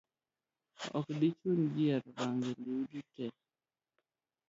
Ok 0.99 1.07
dichun 1.19 1.59
ji 1.73 1.83
hero 1.91 2.09
rangi 2.17 2.51
liudute. 2.63 3.25